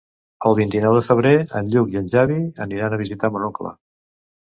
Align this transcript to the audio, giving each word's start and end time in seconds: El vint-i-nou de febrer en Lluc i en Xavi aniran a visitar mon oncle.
El 0.51 0.55
vint-i-nou 0.59 0.95
de 0.99 1.03
febrer 1.09 1.33
en 1.59 1.69
Lluc 1.73 1.93
i 1.95 1.99
en 2.01 2.07
Xavi 2.13 2.39
aniran 2.65 2.97
a 2.97 2.99
visitar 3.03 3.31
mon 3.37 3.47
oncle. 3.49 3.75